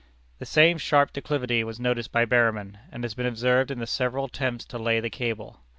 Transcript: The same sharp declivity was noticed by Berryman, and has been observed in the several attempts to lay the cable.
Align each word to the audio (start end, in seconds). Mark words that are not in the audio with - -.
The 0.39 0.47
same 0.47 0.79
sharp 0.79 1.13
declivity 1.13 1.63
was 1.63 1.79
noticed 1.79 2.11
by 2.11 2.25
Berryman, 2.25 2.79
and 2.91 3.03
has 3.03 3.13
been 3.13 3.27
observed 3.27 3.69
in 3.69 3.77
the 3.77 3.85
several 3.85 4.25
attempts 4.25 4.65
to 4.65 4.79
lay 4.79 4.99
the 4.99 5.11
cable. 5.11 5.59